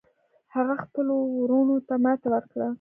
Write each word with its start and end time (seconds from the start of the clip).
هغه 0.55 0.73
خپلو 0.83 1.15
وروڼو 1.39 1.75
ته 1.87 1.93
ماتې 2.03 2.27
ورکړه. 2.33 2.67